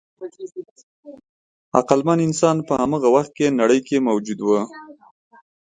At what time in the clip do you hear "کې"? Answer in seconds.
3.37-3.55, 3.87-3.97